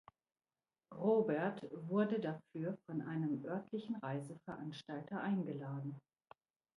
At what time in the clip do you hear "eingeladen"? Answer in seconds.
5.21-5.95